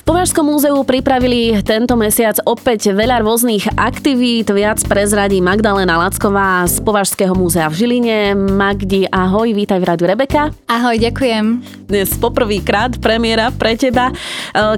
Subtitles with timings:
[0.00, 4.48] V Považskom múzeu pripravili tento mesiac opäť veľa rôznych aktivít.
[4.48, 8.32] Viac prezradí Magdalena Lacková z Považského múzea v Žiline.
[8.32, 10.56] Magdi, ahoj, vítaj v Radu Rebeka.
[10.72, 11.60] Ahoj, ďakujem.
[11.84, 14.08] Dnes poprvýkrát premiéra pre teba.
[14.08, 14.14] E,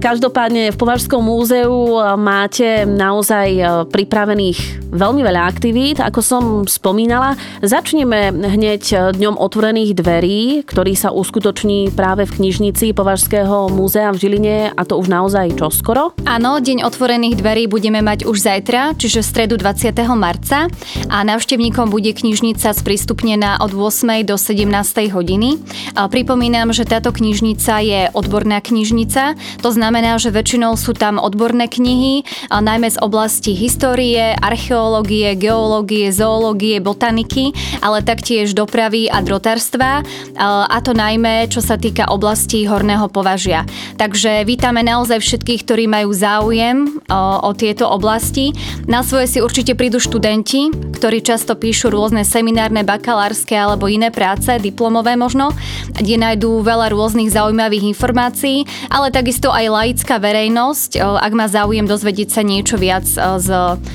[0.00, 6.00] každopádne v Považskom múzeu máte naozaj e, pripravených veľmi veľa aktivít.
[6.00, 13.68] Ako som spomínala, začneme hneď dňom otvorených dverí, ktorý sa uskutoční práve v knižnici Považského
[13.68, 16.16] múzea v Žiline a to už na naozaj čoskoro?
[16.24, 19.92] Áno, deň otvorených dverí budeme mať už zajtra, čiže stredu 20.
[20.16, 20.72] marca
[21.12, 24.24] a návštevníkom bude knižnica sprístupnená od 8.
[24.24, 24.64] do 17.
[25.12, 25.60] hodiny.
[26.08, 32.24] Pripomínam, že táto knižnica je odborná knižnica, to znamená, že väčšinou sú tam odborné knihy,
[32.48, 37.52] najmä z oblasti histórie, archeológie, geológie, zoológie, botaniky,
[37.84, 40.00] ale taktiež dopravy a drotárstva,
[40.40, 43.68] a to najmä čo sa týka oblasti horného považia.
[44.00, 48.52] Takže vítame naozaj naozaj všetkých, ktorí majú záujem o, o tieto oblasti.
[48.84, 50.68] Na svoje si určite prídu študenti,
[51.00, 55.56] ktorí často píšu rôzne seminárne, bakalárske alebo iné práce, diplomové možno,
[55.96, 62.36] kde nájdú veľa rôznych zaujímavých informácií, ale takisto aj laická verejnosť, ak má záujem dozvedieť
[62.36, 63.48] sa niečo viac z,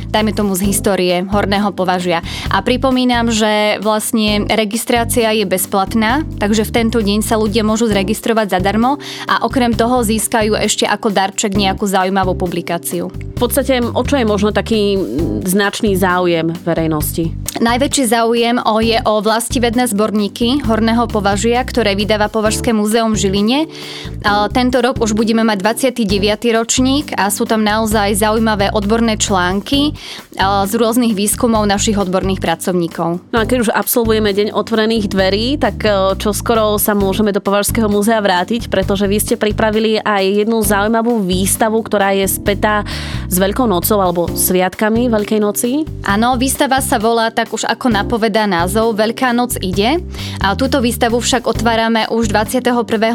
[0.10, 2.26] dajme tomu z histórie horného považia.
[2.50, 8.58] A pripomínam, že vlastne registrácia je bezplatná, takže v tento deň sa ľudia môžu zregistrovať
[8.58, 8.98] zadarmo
[9.30, 13.12] a okrem toho získajú ešte ako darček nejakú zaujímavú publikáciu.
[13.12, 14.96] V podstate, o čo je možno taký
[15.44, 17.36] značný záujem verejnosti?
[17.56, 23.60] Najväčší záujem o je o vlastivedné zborníky horného považia, ktoré vydáva Považské múzeum v Žiline.
[24.52, 26.52] Tento rok už budeme mať 29.
[26.52, 29.96] ročník a sú tam naozaj zaujímavé odborné články
[30.42, 33.24] z rôznych výskumov našich odborných pracovníkov.
[33.32, 35.80] No a keď už absolvujeme deň otvorených dverí, tak
[36.20, 40.86] čo skoro sa môžeme do Považského múzea vrátiť, pretože vy ste pripravili aj jednu zaujímavú
[40.96, 42.86] zaujímavú výstavu, ktorá je spätá
[43.26, 45.82] s Veľkou nocou alebo Sviatkami Veľkej noci.
[46.06, 50.02] Áno, výstava sa volá tak už ako napovedá názov Veľká noc ide.
[50.40, 52.72] A túto výstavu však otvárame už 21.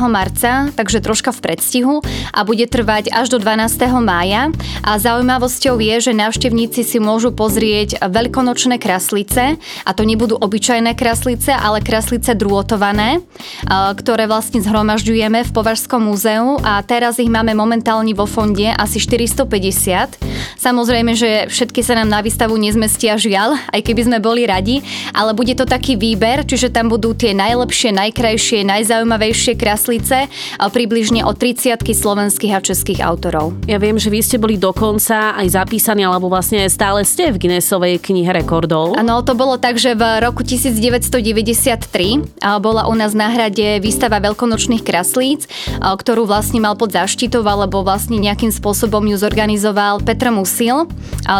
[0.06, 1.94] marca, takže troška v predstihu
[2.30, 3.80] a bude trvať až do 12.
[4.04, 4.52] mája.
[4.84, 11.54] A zaujímavosťou je, že návštevníci si môžu pozrieť veľkonočné kraslice a to nebudú obyčajné kraslice,
[11.54, 13.22] ale kraslice drôtované,
[13.70, 20.20] ktoré vlastne zhromažďujeme v Považskom múzeu a teraz ich máme momentálne vo fonde asi 450.
[20.60, 24.84] Samozrejme, že všetky sa nám na výstavu nezmestia žiaľ, aj keby sme boli radi,
[25.16, 30.28] ale bude to taký výber, čiže tam budú tie najlepšie, najkrajšie, najzaujímavejšie kraslice
[30.60, 33.56] a približne od 30 slovenských a českých autorov.
[33.64, 37.96] Ja viem, že vy ste boli dokonca aj zapísaní, alebo vlastne stále ste v Guinnessovej
[37.96, 39.00] knihe rekordov.
[39.00, 44.84] Áno, to bolo tak, že v roku 1993 bola u nás na hrade výstava veľkonočných
[44.84, 45.48] kraslíc,
[45.80, 50.90] ktorú vlastne mal pod záštitou alebo vlastne nejakým spôsobom ju zorganizoval Petr Musil,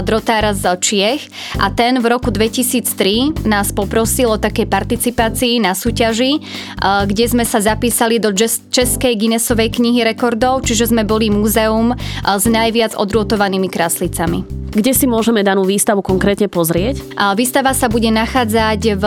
[0.06, 1.26] drotára z Čiech
[1.58, 6.38] a ten v roku 2003 nás poprosil o také participácii na súťaži,
[7.10, 8.30] kde sme sa zapísali do
[8.70, 11.90] Českej Guinnessovej knihy rekordov, čiže sme boli múzeum
[12.22, 14.46] s najviac odrotovanými kraslicami.
[14.70, 17.02] Kde si môžeme danú výstavu konkrétne pozrieť?
[17.34, 19.04] Výstava sa bude nachádzať v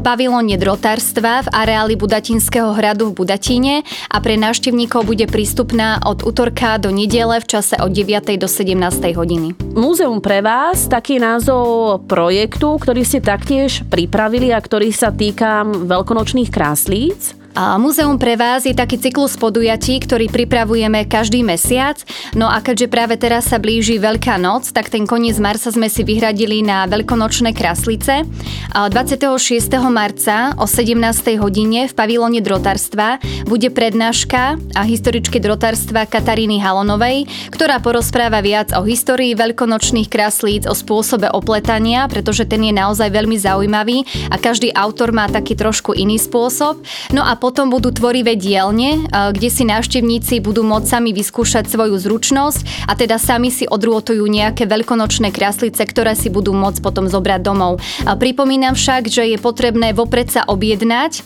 [0.00, 6.80] pavilóne drotárstva v areáli Budatinského hradu v Budatíne a pre návštevníkov bude prístupná od útorka
[6.80, 8.40] do nedele v čase od 9.
[8.40, 8.76] do 17.
[9.12, 9.54] hodiny.
[9.76, 16.48] Múzeum pre vás, taký názov projektu, ktorý ste taktiež pripravili a ktorý sa týka veľkonočných
[16.48, 17.39] kráslíc.
[17.50, 21.98] A Múzeum pre vás je taký cyklus podujatí, ktorý pripravujeme každý mesiac.
[22.38, 26.06] No a keďže práve teraz sa blíži Veľká noc, tak ten koniec marca sme si
[26.06, 28.22] vyhradili na veľkonočné kraslice.
[28.70, 29.66] 26.
[29.90, 30.94] marca o 17.
[31.42, 33.18] hodine v pavilóne drotárstva
[33.50, 40.74] bude prednáška a historičky drotárstva Kataríny Halonovej, ktorá porozpráva viac o histórii veľkonočných kraslíc, o
[40.76, 46.14] spôsobe opletania, pretože ten je naozaj veľmi zaujímavý a každý autor má taký trošku iný
[46.14, 46.78] spôsob.
[47.10, 52.84] No a potom budú tvorivé dielne, kde si návštevníci budú môcť sami vyskúšať svoju zručnosť
[52.84, 57.80] a teda sami si odrôtujú nejaké veľkonočné kraslice, ktoré si budú môcť potom zobrať domov.
[58.04, 61.24] Pripomínam však, že je potrebné vopred sa objednať,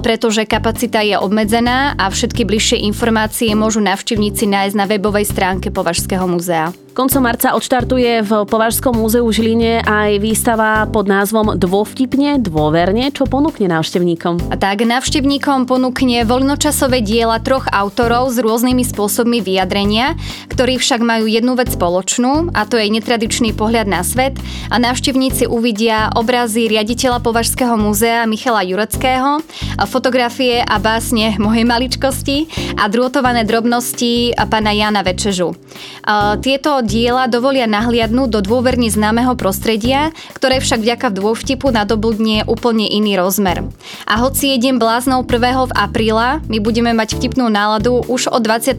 [0.00, 6.24] pretože kapacita je obmedzená a všetky bližšie informácie môžu návštevníci nájsť na webovej stránke Považského
[6.24, 6.72] muzea.
[6.90, 13.30] Koncom marca odštartuje v Považskom múzeu v Žiline aj výstava pod názvom Dôvtipne, dôverne, čo
[13.30, 14.50] ponúkne návštevníkom.
[14.50, 20.14] A tak návštevníkom návštevníkom ponúkne voľnočasové diela troch autorov s rôznymi spôsobmi vyjadrenia,
[20.46, 24.38] ktorí však majú jednu vec spoločnú a to je netradičný pohľad na svet
[24.70, 29.42] a návštevníci uvidia obrazy riaditeľa Považského múzea Michala Jureckého,
[29.90, 32.46] fotografie a básne mojej maličkosti
[32.78, 35.58] a drôtované drobnosti pána Jana Večežu.
[36.46, 43.18] Tieto diela dovolia nahliadnúť do dôverne známeho prostredia, ktoré však vďaka dôvtipu nadobudne úplne iný
[43.18, 43.66] rozmer.
[44.06, 45.39] A hoci jedem bláznou 1.
[45.40, 48.76] v apríla, my budeme mať vtipnú náladu už od 28.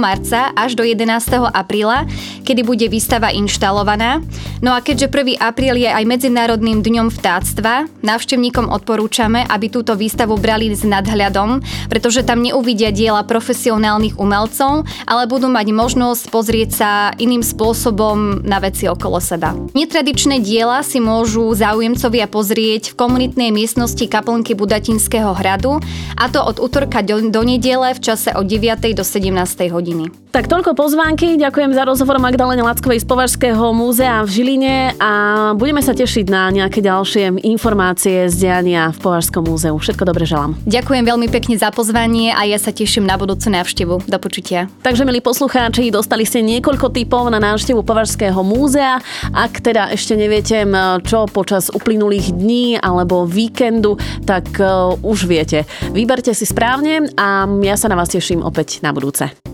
[0.00, 1.04] marca až do 11.
[1.52, 2.08] apríla,
[2.48, 4.24] kedy bude výstava inštalovaná.
[4.64, 5.36] No a keďže 1.
[5.36, 11.60] apríl je aj Medzinárodným dňom vtáctva, návštevníkom odporúčame, aby túto výstavu brali s nadhľadom,
[11.92, 16.90] pretože tam neuvidia diela profesionálnych umelcov, ale budú mať možnosť pozrieť sa
[17.20, 19.52] iným spôsobom na veci okolo seba.
[19.76, 25.81] Netradičné diela si môžu záujemcovia pozrieť v komunitnej miestnosti kaplnky Budatinského hradu
[26.16, 28.94] a to od útorka do, do nedele v čase od 9.
[28.94, 29.32] do 17.
[29.70, 30.22] hodiny.
[30.32, 31.36] Tak toľko pozvánky.
[31.36, 35.10] Ďakujem za rozhovor Magdalene Lackovej z Považského múzea v Žiline a
[35.52, 39.76] budeme sa tešiť na nejaké ďalšie informácie z diania v Považskom múzeu.
[39.76, 40.56] Všetko dobre želám.
[40.64, 44.08] Ďakujem veľmi pekne za pozvanie a ja sa teším na budúcu návštevu.
[44.08, 44.72] Do počutia.
[44.80, 49.04] Takže, milí poslucháči, dostali ste niekoľko typov na návštevu Považského múzea.
[49.36, 50.64] Ak teda ešte neviete,
[51.04, 55.68] čo počas uplynulých dní alebo víkendu, tak uh, už viete.
[55.92, 59.51] Vyberte si správne a ja sa na vás teším opäť na budúce.